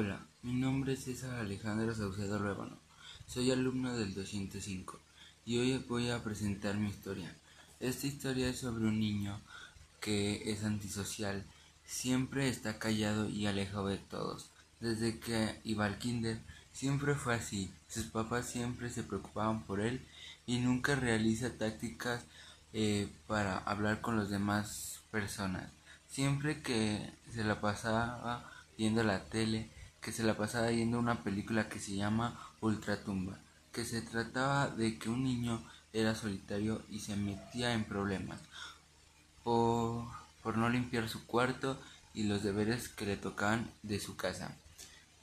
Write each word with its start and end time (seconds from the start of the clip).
Hola, 0.00 0.20
mi 0.42 0.52
nombre 0.52 0.92
es 0.92 1.02
César 1.02 1.40
Alejandro 1.40 1.92
Saucedo 1.92 2.38
Ruébano. 2.38 2.78
Soy 3.26 3.50
alumno 3.50 3.96
del 3.96 4.14
205 4.14 4.96
y 5.44 5.58
hoy 5.58 5.84
voy 5.88 6.08
a 6.10 6.22
presentar 6.22 6.76
mi 6.76 6.88
historia. 6.88 7.34
Esta 7.80 8.06
historia 8.06 8.48
es 8.48 8.60
sobre 8.60 8.84
un 8.84 9.00
niño 9.00 9.40
que 10.00 10.52
es 10.52 10.62
antisocial, 10.62 11.42
siempre 11.84 12.48
está 12.48 12.78
callado 12.78 13.28
y 13.28 13.48
alejado 13.48 13.88
de 13.88 13.98
todos. 13.98 14.50
Desde 14.78 15.18
que 15.18 15.60
iba 15.64 15.86
al 15.86 15.98
kinder, 15.98 16.38
siempre 16.72 17.16
fue 17.16 17.34
así. 17.34 17.68
Sus 17.88 18.04
papás 18.04 18.48
siempre 18.48 18.90
se 18.90 19.02
preocupaban 19.02 19.64
por 19.64 19.80
él 19.80 20.00
y 20.46 20.60
nunca 20.60 20.94
realiza 20.94 21.58
tácticas 21.58 22.22
eh, 22.72 23.08
para 23.26 23.58
hablar 23.58 24.00
con 24.00 24.16
las 24.16 24.30
demás 24.30 25.00
personas. 25.10 25.72
Siempre 26.08 26.62
que 26.62 27.12
se 27.34 27.42
la 27.42 27.60
pasaba 27.60 28.48
viendo 28.76 29.02
la 29.02 29.24
tele, 29.24 29.72
que 30.00 30.12
se 30.12 30.22
la 30.22 30.36
pasaba 30.36 30.68
viendo 30.68 30.98
una 30.98 31.22
película 31.22 31.68
que 31.68 31.80
se 31.80 31.94
llama 31.94 32.38
Ultratumba, 32.60 33.38
que 33.72 33.84
se 33.84 34.02
trataba 34.02 34.68
de 34.68 34.98
que 34.98 35.10
un 35.10 35.24
niño 35.24 35.62
era 35.92 36.14
solitario 36.14 36.82
y 36.90 37.00
se 37.00 37.16
metía 37.16 37.72
en 37.72 37.84
problemas 37.84 38.40
por, 39.42 40.04
por 40.42 40.56
no 40.56 40.68
limpiar 40.68 41.08
su 41.08 41.26
cuarto 41.26 41.80
y 42.14 42.24
los 42.24 42.42
deberes 42.42 42.88
que 42.88 43.06
le 43.06 43.16
tocaban 43.16 43.70
de 43.82 44.00
su 44.00 44.16
casa. 44.16 44.56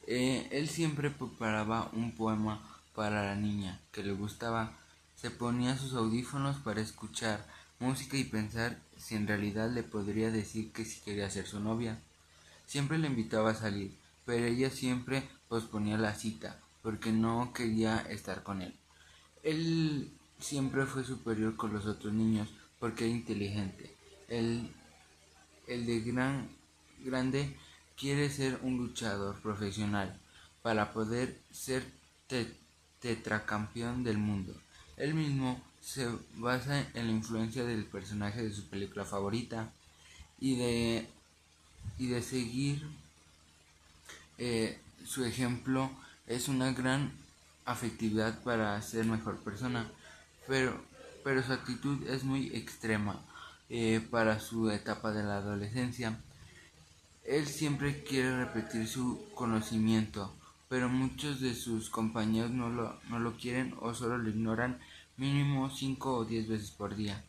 Eh, 0.08 0.48
él 0.52 0.70
siempre 0.70 1.10
preparaba 1.10 1.90
un 1.94 2.12
poema 2.12 2.62
para 2.94 3.26
la 3.26 3.36
niña 3.36 3.80
que 3.92 4.04
le 4.04 4.14
gustaba, 4.14 4.74
se 5.16 5.32
ponía 5.32 5.78
sus 5.78 5.94
audífonos 5.94 6.58
para 6.58 6.82
escuchar 6.82 7.46
música 7.80 8.18
y 8.18 8.24
pensar 8.24 8.80
si 8.98 9.16
en 9.16 9.28
realidad 9.28 9.70
le 9.70 9.84
podría 9.84 10.32
decir 10.32 10.72
que 10.72 10.86
si 10.86 11.02
quería 11.02 11.30
ser 11.30 11.48
su 11.48 11.60
novia. 11.60 12.00
Siempre 12.68 12.98
le 12.98 13.08
invitaba 13.08 13.52
a 13.52 13.56
salir, 13.56 13.96
pero 14.26 14.46
ella 14.46 14.70
siempre 14.70 15.24
posponía 15.48 15.98
la 15.98 16.16
cita 16.16 16.60
porque 16.82 17.12
no 17.12 17.54
quería 17.54 17.98
estar 18.10 18.44
con 18.44 18.62
él. 18.62 18.74
Él 19.44 20.12
siempre 20.40 20.86
fue 20.86 21.04
superior 21.04 21.56
con 21.56 21.74
los 21.74 21.86
otros 21.86 22.14
niños 22.14 22.50
porque 22.80 23.06
era 23.06 23.14
inteligente. 23.14 23.96
El, 24.28 24.70
el 25.68 25.86
de 25.86 26.02
gran, 26.02 26.50
grande 27.04 27.56
quiere 27.98 28.30
ser 28.30 28.60
un 28.62 28.78
luchador 28.78 29.40
profesional 29.42 30.20
para 30.62 30.94
poder 30.94 31.40
ser 31.52 31.86
tetracampeón 33.00 34.04
del 34.04 34.18
mundo. 34.18 34.54
Él 34.98 35.14
mismo 35.14 35.62
se 35.82 36.08
basa 36.36 36.88
en 36.94 37.08
la 37.08 37.12
influencia 37.12 37.64
del 37.64 37.86
personaje 37.86 38.44
de 38.44 38.52
su 38.52 38.68
película 38.68 39.06
favorita 39.06 39.72
y 40.40 40.56
de, 40.56 41.08
y 42.00 42.08
de 42.08 42.22
seguir 42.22 42.88
eh, 44.38 44.80
su 45.06 45.26
ejemplo 45.26 45.90
es 46.28 46.48
una 46.48 46.72
gran 46.72 47.12
afectividad 47.66 48.44
para 48.44 48.82
ser 48.82 49.06
mejor 49.06 49.40
persona, 49.40 49.90
pero, 50.48 50.80
pero 51.24 51.44
su 51.44 51.54
actitud 51.54 52.08
es 52.08 52.24
muy 52.24 52.48
extrema 52.56 53.20
eh, 53.70 54.06
para 54.12 54.40
su 54.40 54.70
etapa 54.70 55.12
de 55.12 55.24
la 55.24 55.38
adolescencia. 55.38 56.20
Él 57.24 57.48
siempre 57.48 58.04
quiere 58.04 58.46
repetir 58.46 58.88
su 58.88 59.26
conocimiento, 59.34 60.32
pero 60.70 60.90
muchos 60.90 61.42
de 61.42 61.56
sus 61.56 61.90
compañeros 61.90 62.52
no 62.52 62.70
lo, 62.70 63.00
no 63.10 63.20
lo 63.20 63.36
quieren 63.38 63.76
o 63.80 63.94
solo 63.94 64.18
lo 64.18 64.30
ignoran 64.30 64.80
mínimo 65.18 65.70
5 65.70 66.18
o 66.18 66.26
10 66.26 66.48
veces 66.48 66.72
por 66.72 66.96
día. 66.96 67.24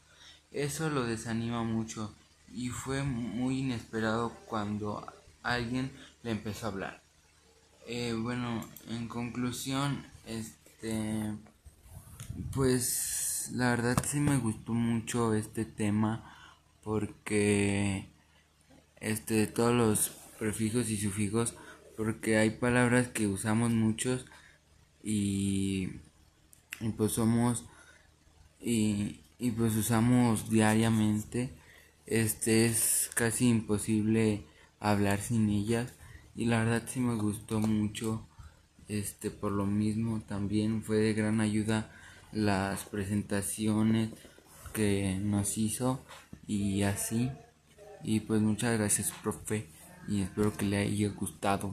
Eso 0.53 0.91
lo 0.91 1.05
desanima 1.05 1.63
mucho 1.63 2.15
y 2.53 2.69
fue 2.69 3.03
muy 3.03 3.61
inesperado 3.61 4.31
cuando 4.47 5.07
alguien 5.55 5.93
le 6.23 6.31
empezó 6.33 6.67
a 6.67 6.71
hablar. 6.71 7.03
Eh, 7.87 8.15
bueno, 8.21 8.65
en 8.89 9.09
conclusión, 9.09 10.05
este, 10.27 11.35
pues 12.53 13.51
la 13.55 13.71
verdad 13.71 13.97
sí 14.05 14.19
me 14.19 14.39
gustó 14.39 14.73
mucho 14.73 15.35
este 15.35 15.65
tema 15.65 16.37
porque, 16.83 18.09
este, 19.01 19.47
todos 19.47 19.75
los 19.75 20.11
prefijos 20.39 20.91
y 20.91 20.97
sufijos, 20.97 21.55
porque 21.97 22.37
hay 22.37 22.51
palabras 22.51 23.09
que 23.09 23.27
usamos 23.27 23.71
muchos 23.73 24.27
y, 25.03 26.01
y 26.81 26.89
pues 26.97 27.13
somos 27.13 27.65
y, 28.61 29.21
y 29.39 29.51
pues 29.53 29.77
usamos 29.77 30.51
diariamente. 30.51 31.53
Este 32.07 32.67
es 32.67 33.11
casi 33.15 33.49
imposible 33.49 34.45
hablar 34.81 35.21
sin 35.21 35.49
ellas. 35.49 35.93
Y 36.35 36.47
la 36.47 36.65
verdad 36.65 36.83
sí 36.87 37.01
me 37.01 37.17
gustó 37.17 37.61
mucho 37.61 38.27
este 38.89 39.31
por 39.31 39.51
lo 39.51 39.67
mismo 39.67 40.21
también 40.29 40.83
fue 40.83 40.99
de 40.99 41.13
gran 41.13 41.41
ayuda 41.41 41.91
las 42.33 42.85
presentaciones 42.85 44.11
que 44.73 45.19
nos 45.21 45.59
hizo 45.59 46.05
y 46.47 46.83
así. 46.83 47.31
Y 48.05 48.21
pues 48.21 48.41
muchas 48.41 48.79
gracias 48.79 49.13
profe 49.23 49.69
y 50.09 50.23
espero 50.23 50.57
que 50.57 50.67
le 50.67 50.77
haya 50.79 51.09
gustado 51.09 51.73